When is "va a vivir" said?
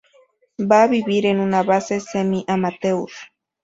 0.71-1.21